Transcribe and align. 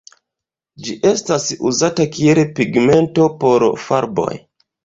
Ĝi 0.85 0.95
estas 1.09 1.45
uzata 1.73 2.07
kiel 2.17 2.43
pigmento 2.61 3.29
por 3.45 3.67
farboj. 3.87 4.31